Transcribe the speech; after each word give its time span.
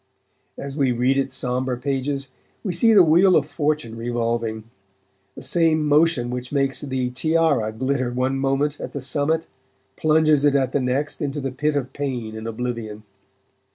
As 0.57 0.75
we 0.75 0.91
read 0.91 1.15
its 1.19 1.35
sombre 1.35 1.77
pages 1.77 2.29
we 2.63 2.73
see 2.73 2.91
the 2.91 3.03
wheel 3.03 3.35
of 3.35 3.45
fortune 3.45 3.95
revolving; 3.95 4.63
the 5.35 5.43
same 5.43 5.85
motion 5.85 6.31
which 6.31 6.51
makes 6.51 6.81
the 6.81 7.11
tiara 7.11 7.71
glitter 7.71 8.11
one 8.11 8.39
moment 8.39 8.79
at 8.79 8.93
the 8.93 9.01
summit, 9.01 9.45
plunges 9.97 10.43
it 10.43 10.55
at 10.55 10.71
the 10.71 10.79
next 10.79 11.21
into 11.21 11.39
the 11.39 11.51
pit 11.51 11.75
of 11.75 11.93
pain 11.93 12.35
and 12.35 12.47
oblivion. 12.47 13.03